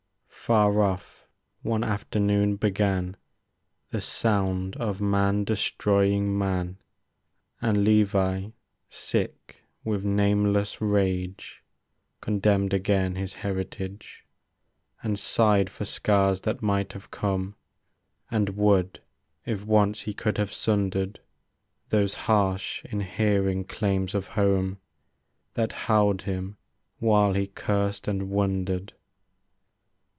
Far 0.43 0.81
off 0.81 1.29
one 1.61 1.83
afternoon 1.83 2.55
began 2.57 3.15
The 3.91 4.01
sound 4.01 4.75
of 4.77 4.99
man 4.99 5.43
destroying 5.45 6.35
man; 6.37 6.79
And 7.61 7.85
Levi, 7.85 8.49
sick 8.89 9.63
with 9.85 10.03
nameless 10.03 10.81
rage. 10.81 11.63
Condemned 12.21 12.73
again 12.73 13.15
his 13.15 13.35
heritage. 13.35 14.25
And 15.03 15.17
sighed 15.17 15.69
for 15.69 15.85
scars 15.85 16.41
that 16.41 16.63
might 16.63 16.91
have 16.93 17.11
come, 17.11 17.55
And 18.31 18.49
would, 18.57 19.01
if 19.45 19.63
once 19.65 20.01
he 20.01 20.13
could 20.13 20.37
have 20.37 20.51
sundered 20.51 21.21
Those 21.89 22.15
harsh, 22.25 22.83
inhering 22.85 23.63
claims 23.65 24.13
of 24.15 24.29
home 24.29 24.79
That 25.53 25.71
held 25.71 26.23
him 26.23 26.57
while 26.97 27.33
he 27.33 27.47
cursed 27.47 28.07
and 28.09 28.29
wondered. 28.31 28.93